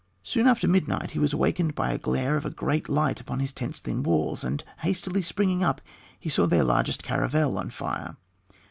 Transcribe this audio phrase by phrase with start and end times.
[0.23, 3.53] Soon after midnight he was awakened by a glare of a great light upon his
[3.53, 5.79] tent's thin walls, and hastily springing up,
[6.19, 8.17] he saw their largest caravel on fire.